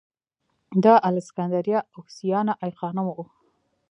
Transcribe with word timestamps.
د 0.83 0.85
الکسندریه 1.09 1.79
اوکسیانا 1.95 2.53
ای 2.63 2.71
خانم 2.79 3.05
و 3.09 3.17